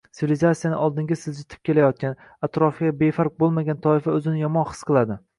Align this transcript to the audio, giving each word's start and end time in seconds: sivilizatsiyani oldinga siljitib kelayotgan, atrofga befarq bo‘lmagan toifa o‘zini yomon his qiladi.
sivilizatsiyani 0.17 0.77
oldinga 0.85 1.17
siljitib 1.23 1.67
kelayotgan, 1.69 2.15
atrofga 2.47 2.89
befarq 3.01 3.35
bo‘lmagan 3.43 3.83
toifa 3.83 4.15
o‘zini 4.15 4.41
yomon 4.45 4.67
his 4.71 4.83
qiladi. 4.89 5.19